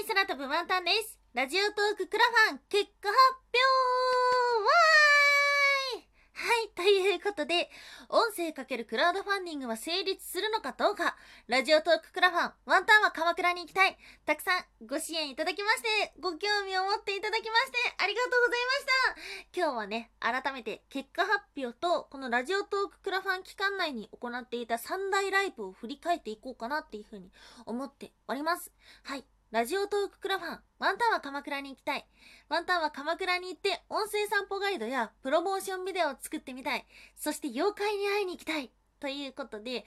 [0.00, 1.18] い空飛ぶワンタンです。
[1.34, 3.20] ラジオトーククラファン結果発
[3.52, 3.60] 表
[4.64, 7.68] わーいはい、ということで、
[8.08, 11.18] 音声かけるクラウドファンディングは成立するのかどうか、
[11.48, 13.98] ラジオトーククラファン、ワンタンは鎌倉に行きたい。
[14.24, 19.60] たくさんご支援いただきまして、ご興味を持っていただきまして、ありがとうございました。
[19.60, 27.30] 今日はね、改めて結果発表と、このラジオトーククラファン期間内に行っていた3大ライブを振り返っていこうかなっていうふうに
[27.66, 28.72] 思っております。
[29.02, 29.26] はい。
[29.50, 32.06] ラジオトーククラファン、ワンタンは鎌倉に行きたい。
[32.48, 36.86] ワンタンは鎌倉に行って音声散歩ガイドやプロモーションビデオを作ってみたい。
[37.16, 38.70] そして妖怪に会いに行きたい。
[39.00, 39.84] ということで、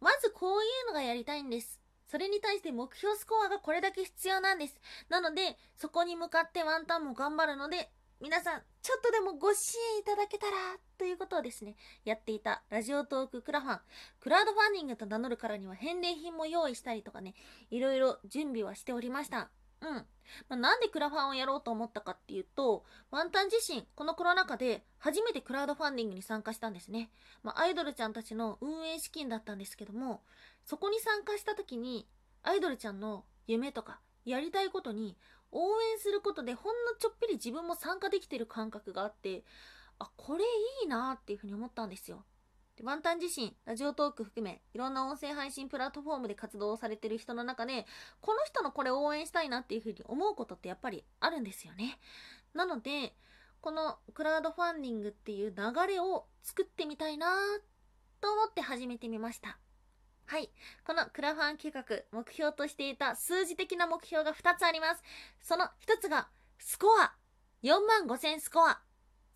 [0.00, 1.78] まずこういうのがやりたいんです。
[2.08, 4.80] それに対して目標スコアがこれだけ必要なんです。
[5.10, 7.90] なので、そこに向かってワンタンも頑張るので、
[8.22, 10.52] 皆さん、ちょっとでもご支援いただけたら、
[10.96, 13.80] ということをですね、やっていたラジオトーククラファン、
[14.20, 17.34] クラウドファンディングと名乗るからには返礼品も用意したりとかね、
[17.72, 19.50] いろいろ準備はしておりました。
[19.80, 19.88] うん。
[19.88, 20.04] ま
[20.50, 27.10] あ、なんでクラファンをやろうと思ったかっていうと、ワンタン自身、このコロナ禍で初めてクラウドファンディングに参加したんですね。
[27.42, 30.22] まあ、アイドルちゃんたちの運営資金だったんですけども、
[30.64, 32.06] そこに参加した時に、
[32.44, 35.16] アイドルちゃんの夢とか、やりたいことに
[35.52, 39.44] 応援することでほんのちょっぴり自分も参加できてる感覚があって、
[39.98, 42.24] あ、これいいなっていうふうに思ったんですよ。
[42.76, 47.86] でワンタン自身、ラジオトーク含め、いろんな音声配信プラットフォームで活動されてる人の中で、
[48.20, 51.98] この人のこれ応援したいなっていうふうに思うことってやっぱりあるんですよね。
[52.54, 53.14] なので、
[53.60, 57.28] このクラウドファンディングっていう流れを作ってみたいな
[58.20, 59.58] と思って始めてみました。
[60.32, 60.50] はい。
[60.86, 65.02] このクラファン企画、目標としていた数字的な目標が2つあります。
[65.42, 67.12] その1つが、スコア。
[67.62, 68.80] 4万5000スコア。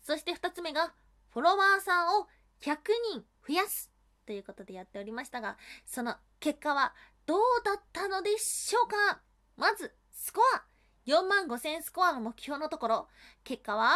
[0.01, 0.95] そして2つ目が、
[1.31, 2.25] フォロワーさんを
[2.63, 2.77] 100
[3.13, 3.91] 人増やす。
[4.25, 6.95] ということでやっておりましたが、その結果は
[7.27, 9.21] どうだったのでしょうか？
[9.55, 10.63] まず、スコア。
[11.05, 13.07] 4万5000スコアの目標のところ、
[13.43, 13.91] 結果は、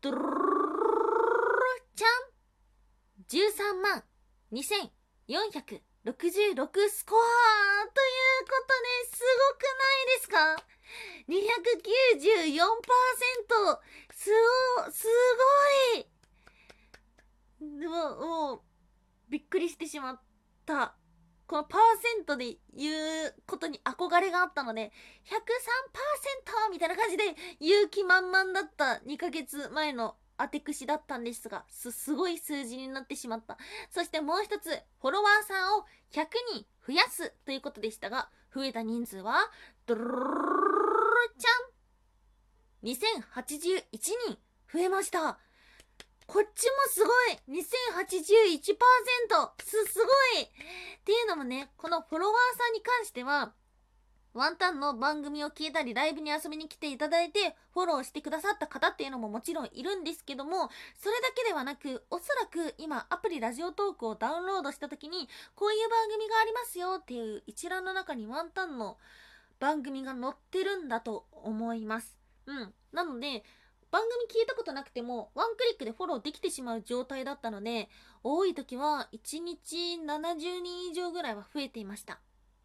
[0.00, 0.50] ドゥルルルルルル
[1.94, 4.02] じゃん !13 万
[6.06, 7.20] 66スコア
[7.86, 8.08] とい
[8.40, 9.22] うことです
[9.52, 10.56] ごくないですか
[12.48, 13.80] ?294%!
[14.14, 14.30] す
[14.86, 15.06] ご、す
[15.94, 16.06] ごい
[17.80, 18.60] でも、もう、
[19.28, 20.20] びっくりしてしまっ
[20.64, 20.96] た。
[21.46, 21.80] このパー
[22.16, 22.92] セントで言
[23.26, 24.92] うことに憧れがあったので、
[25.26, 27.24] 103%みたいな感じで
[27.58, 33.58] 勇気満々だった2ヶ月前の当てくしだったんですが、す、すごい数字になってしまった。
[33.90, 34.70] そしてもう一つ、
[35.00, 39.50] フォロワーさんを100人増やすということでしたが、増えた人数は、
[39.86, 40.30] ドルルルルルル
[41.38, 41.48] ちゃ
[42.86, 44.38] ん !2081 人
[44.72, 45.38] 増えました。
[46.26, 49.50] こっちもすごい !2081%!
[49.62, 50.04] す、すご
[50.38, 50.48] いっ
[51.04, 53.52] ていうのもね、このフォロワーさんに関しては、
[54.32, 68.98] ワンタンの番組を聞いたり、ライブに遊びに来ていただいて、フォローしてくださった方っていうのももちろんいるんですけども、それだけではなく、おそらく今、アプリラジオトークをダウンロードした時に、こういう番組がありますよっていう一覧の中にワンタンの
[69.58, 72.16] 番組が載ってるんだと思います。
[72.46, 72.72] うん。
[72.92, 73.42] なので、
[73.90, 77.88] 番組聞いたことなくても、ワンクリックでフォローできてしまう状態だったので、
[78.22, 82.20] 多い時は1日70人以上ぐらいは増えていました。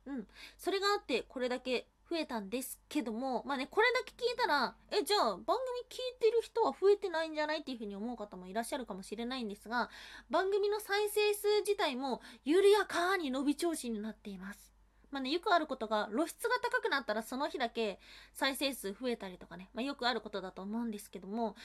[0.06, 0.28] うん。
[0.58, 5.58] それがあって、これだけ増えたんですけども、まあね、これだけ聞いたら、え、じゃあ番組
[5.90, 9.90] 聞いてる人は増えてないんじゃないっていうふうに思う方もいらっしゃるかもしれないんですが、
[10.30, 14.74] 番組の再生数自体も緩やかに伸び調子になっています。
[15.12, 18.00] まあね、よくあることが露出が高くなったらその日だけ
[18.34, 21.56] 再生数増えたりとかね、まあ、よくあることだと思うんですけども、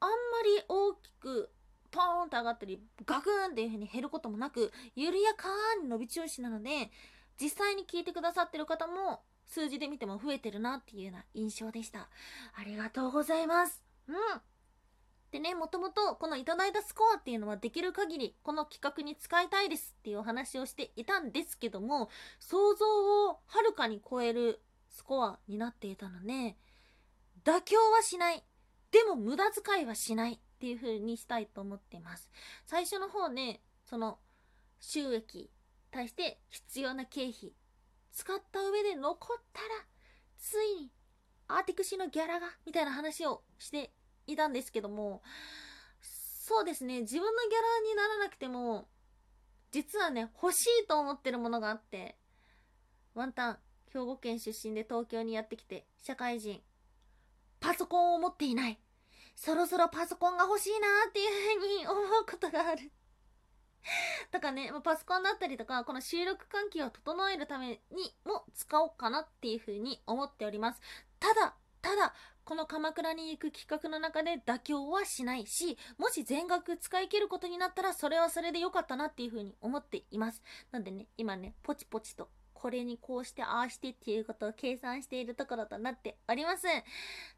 [0.00, 0.14] あんま
[0.44, 1.50] り大きく
[1.90, 5.48] ポーンと上がったり、ガクーンっていう風に減ることもなく、緩やか
[5.82, 6.90] に伸び調子なので、
[7.40, 12.08] 実際に聞いてくださってる方も数字で見ても増えてるなっていうような印象でした。
[12.54, 13.82] ありがとうございます。
[14.08, 14.16] うん。
[15.32, 22.84] でね、もともとこのいただいたスコアっていうのはできる限りこの企画に使いたいですっていうお話をしていたんですけども、想像
[23.28, 26.56] をはるかに超えるスコアになっていたので、
[27.44, 28.44] 妥協はしない。
[28.90, 32.28] でも無駄遣いはしないっていう風にしたいと思っています。
[32.66, 34.18] 最初の方ね、その
[34.80, 35.50] 収益
[35.90, 37.52] 対して必要な経費
[38.12, 39.66] 使った上で残ったら
[40.38, 40.90] ついに
[41.48, 43.92] アーティクシーのギャラがみたいな話をして
[44.26, 45.22] いたんですけども
[46.00, 48.88] そうですね自分のギャラにならなくても
[49.70, 52.16] 実はね欲しいと思ってるものがあって
[53.14, 53.58] ワンタン
[53.92, 56.60] 兵庫県出身で東京にやってきて社会人
[57.60, 58.78] パソコンを持っていない。
[59.36, 62.90] そろそろパソコンが欲しいなっていうふうに思うことがある。
[64.30, 70.80] だかね、パソコンだったりとか、この収録環境を整えるためにも使おうかなっていうふうに思っております。
[71.18, 80.42] ただ、ただ、この鎌倉に行く企画の中で妥協はしないし、もし全額使い切ることになったら、それはそれで良かったなっていうふうに思っています。
[80.70, 86.66] なんでね、今ね、ポチポチと、これにこうして、ああしてっていうことを計算しているところとなっております。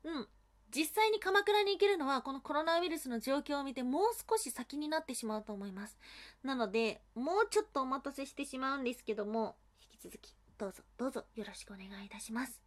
[0.04, 0.28] うん。
[0.74, 5.98] 実際に鎌倉に行けるのはこのコロナウイルスの状況を見てもう少し先になってしまうと思います。
[6.42, 12.62] なので、もうちょっとお待たせしてしまうんですけども、引き続きどうぞどうぞよろしくお願いいたします。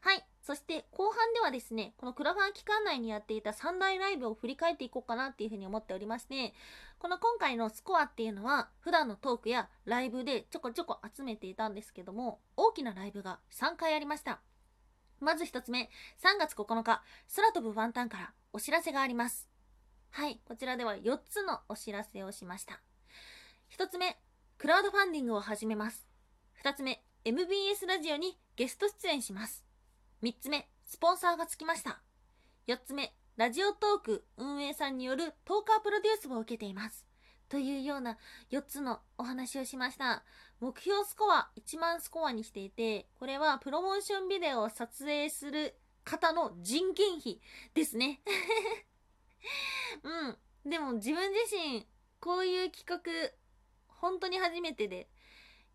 [0.00, 0.24] はい。
[0.42, 6.54] そして後半ではですね、このクラファン期間内にやっていた3大ライブを振り返っていこうかなっていうふうに思っておりまして、
[6.98, 14.40] この今回のスコアっていうのは普段のトークやライブでちょこちょこ集めていたんですけども、大きなライブが3回ありました。
[15.20, 15.90] まず一つ目、
[16.22, 17.02] 3月9日、
[17.34, 19.48] 空飛ぶワンタンからお知らせがあります。
[20.10, 22.80] はい、こちらでは4つのお知らせをしました。
[23.76, 24.18] 1つ目、
[24.58, 26.06] クラウドファンディングを始めます。
[26.62, 29.64] 2つ目、MBS ラジオにゲスト出演します。
[30.22, 32.00] 3つ目、スポンサーがつきました。
[32.66, 37.06] 4つ目、ラジオトーク運営さんによるトーカープロデュースを受けています。
[37.48, 38.18] というような
[38.50, 40.24] 4つのお話をしました。
[40.60, 47.40] 目標スコア1万スコアにしていて、これはプロモーションビデオを撮影する方の人件費
[47.74, 48.20] ですね。
[50.02, 50.70] うん。
[50.70, 51.86] でも自分自身、
[52.20, 53.30] こういう企画、
[53.88, 55.08] 本当に初めてで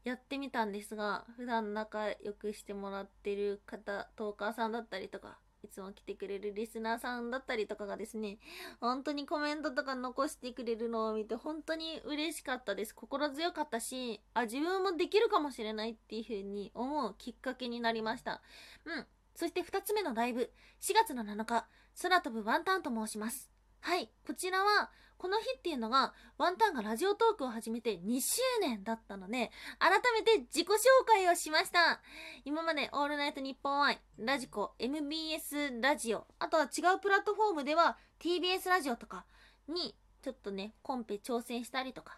[0.03, 8.39] やってみたんですが、普段仲良くしてもらってる方、トーカーさんだったりとか、いつも来てくれるリスナーさんだったりとかがですね、
[8.79, 12.95] 本当にコメントとか残してくれるのを見て本当に嬉しかったです。
[12.95, 18.41] 心強かったし、あ、自分もできるかもしれないっていう風に思うきっかけになりました。
[18.85, 19.05] うん。
[19.35, 21.67] そして2つ目のライブ、4月の7日、
[22.01, 23.51] 空飛ぶワンタンと申します。
[23.81, 30.71] はい、こちらは、この日っていうのが、ワンタンがラジオトークを始めて2周年だったので、改めて自己紹
[31.05, 32.01] 介をしました。
[32.43, 39.27] 今までオールナイトニッポン i、 radiko、MBS ラジオ、あとは違うプラットフォームでは TBS ラジオとか
[39.67, 42.17] に、ちょっとね、コンペ挑戦したりとか、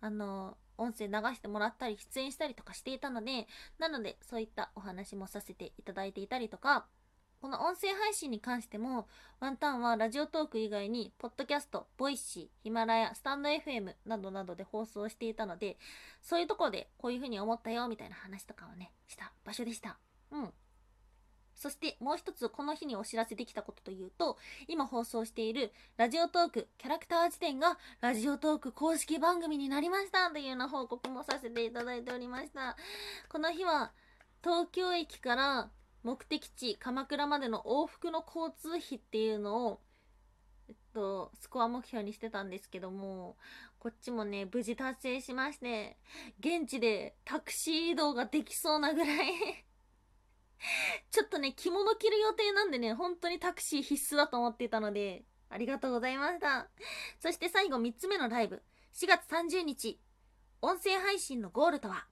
[0.00, 3.48] あの音声流してもらったり出演したりとかしていたので、
[3.80, 6.86] なのでそういったお話もさせていただいていたりとか、
[7.40, 9.06] この音声配信に関しても、
[9.40, 15.78] ワンタンはラジオトーク以外に、ポッドキャスト、ボイシー、ヒマラヤ、スタンド FM などなどで放送していたので、
[16.22, 19.98] そういうところでこういう風に思ったよ、みたいな話とかをね、した場所でした。
[20.32, 20.52] うん。
[21.56, 24.36] そしてもう一つこの日にお知らせできたことというと、
[24.68, 32.76] 今放送しているラジオトークキャラクター辞典がラジオトーク公式番組になりましたというような報告もさせていただいておりました。
[33.30, 33.92] この日は
[34.44, 35.70] 東京駅から
[36.06, 39.80] 目的地鎌倉までの往復の交通費っていうのを
[40.68, 43.36] えっと、スコア目標にしてたんですけども、
[43.78, 45.96] こっちもね、無事達成しまして、
[46.40, 49.32] 現地でタクシー移動ができそうなぐらい。
[51.12, 56.68] ちょっとね、着物着る予定なんでね、本当にタクシー必須だと思っていたので、ありがとうございました。
[57.20, 58.60] そして最後3つ目のライブ、
[58.92, 60.00] 4月30日、
[60.62, 62.08] 音声配信のゴールとは？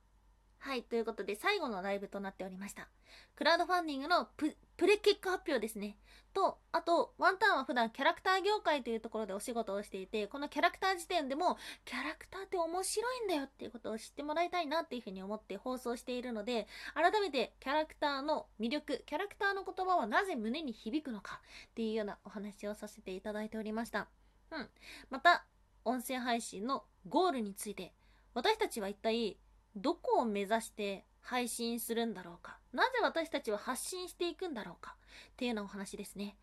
[0.64, 2.88] はい、ということで最後のライブとなっておりました。
[3.36, 4.46] クラウドファンディングのプ
[4.86, 5.98] レ結果発表ですね。
[6.32, 21.42] と、あと、ワンタンは普段キャラクター業界というところでお仕事をしていて、このキャラクター時点でも、キャラクターって面白いんだよっていうことを知ってもらいたいなっていうふうに思って放送しているので、改めてキャラクターの魅力、キャラクターの言葉はなぜ胸に響くのか
[21.72, 24.08] っていうようなお話をさせていただいておりました。
[24.50, 24.70] うん。
[25.10, 25.44] また、
[25.84, 27.92] 音声配信のゴールについて、
[28.32, 29.36] 私たちは一体
[29.76, 32.58] どこを目指して配信するんだろうか？
[32.72, 34.96] なぜ私たちは発信していくんだろうか？
[35.32, 36.36] っていうようなお話ですね。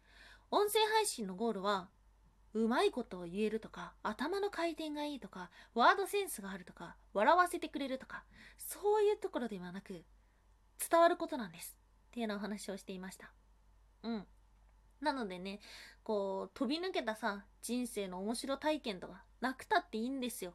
[0.49, 1.87] 音声配信のゴールは、
[2.53, 8.25] うまいことを言えるとか、頭の回転がいいとか、ワードセンスがあるとか、笑わせてくれるとか、
[8.57, 10.03] そういうところではなく、
[10.89, 11.77] 伝わることなんです。
[12.09, 13.31] っていうようなお話をしていました。
[14.03, 14.27] うん。
[14.99, 15.61] なのでね、
[16.03, 20.53] こう、飛び抜けたさ、人生の面白体験とか、なくたっていいんですよ。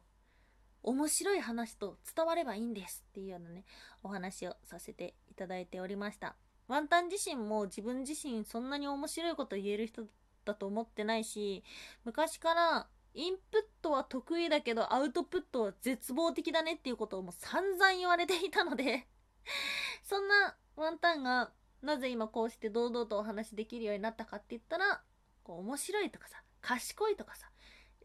[0.83, 3.65] 面白い話と伝わればいいんですっていうようなね、
[4.03, 6.35] お話をさせていただいておりました。
[6.67, 10.03] ワンタン自身も自分自身そんなに面白いこと言える人
[10.45, 11.63] だと思ってないし、
[12.03, 19.07] 昔からインプットは得意だけどアウトプットは絶望的だねっていうことをもう散々言われていたので
[20.03, 25.01] そんなワンタンがなぜ今こうして堂々とお話できるようになったかって言ったら、
[25.43, 27.49] こう面白いとかさ、賢いとかさ、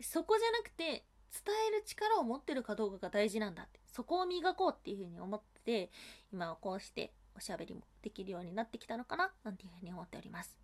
[0.01, 5.91] そこじゃなくて伝える力を持ってるかどうかが大事なんだってそこを磨こうっていうふうに思って
[6.33, 10.57] 今はこうしておしゃべりもできるようになってきたのかななんていうふうに思っております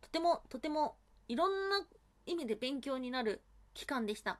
[0.00, 0.96] とてもとても
[1.28, 1.86] いろんな
[2.26, 3.42] 意味で勉強になる
[3.74, 4.38] 期間でした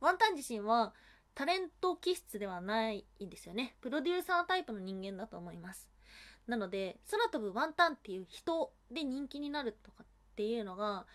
[0.00, 0.92] ワンタン自身は
[1.34, 3.74] タレント気質ではないんですよね。
[3.80, 5.88] プロデューサータイプの人間だと思います。
[6.46, 11.06] なので、空飛ぶワンタンっていう人で人気になるとかっていうのが、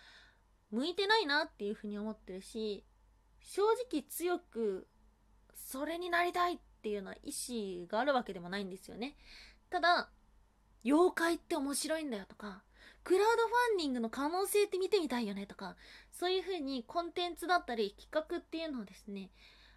[0.70, 2.84] 向いてないなっていうふうに思ってるし、
[3.42, 4.86] 正直強く、
[5.54, 9.16] それになりたいっていうような意志があるわけでもないんですよね。
[9.70, 10.10] ただ、
[10.84, 12.62] 妖怪って面白いんだよとか、
[13.04, 15.76] クラウドファンディングの可能性って見てみたいよねとか、
[16.10, 19.30] そういうふうにコンテンツだったり企画っていうのをですね、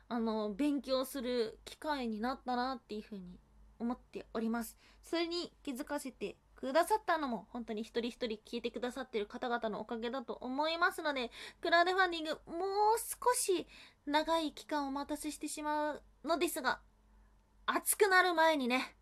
[0.10, 3.40] あの、勉強する機会になったなっていうふうに
[3.80, 4.78] 思っております。
[5.04, 11.30] それに気づかせてくださったのも本当に一人一人聞いてくださってる方々のおかげだと思いますので、
[11.60, 12.40] クラウドファンディングもう
[13.00, 13.68] 少し
[14.06, 16.80] 長い期間お待たせしてしまうのですが、
[17.66, 18.96] 熱くなる前にね。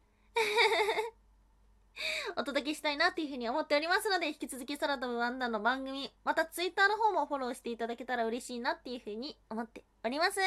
[2.35, 10.39] お届けしたいなっていうふうに思っておりますので、引き続き空飛ぶワンダの番組、また Twitter の方もフォローしていただけたら嬉しいなっていうふうに思っております。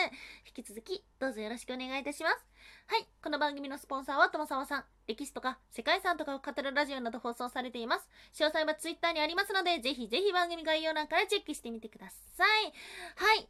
[0.47, 2.47] 引き続きどうぞよろしくお願いいたします。
[2.87, 4.85] はい、この番組のスポンサーは友沢さん。
[5.07, 8.09] 歴史とか世界遺産とかを語るラジオなど放送されています。
[8.33, 12.73] 詳細は Twitter にありますので、ぜひぜひ番組概要欄からチェックしてみてください。
[13.17, 13.49] はい。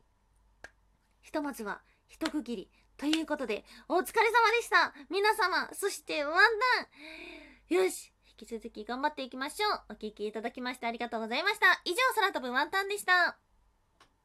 [1.22, 2.70] ひとまずは、一区切り。
[2.96, 4.94] ということで、お疲れ様でした。
[5.10, 6.40] 皆様、そしてワンダ
[7.50, 7.53] ン。
[7.68, 8.12] よし。
[8.38, 9.80] 引き続き頑張っていきましょう。
[9.90, 11.80] お聴きいただきましてありがとうございました。
[11.85, 13.38] 以上、空飛ぶワンタンでした。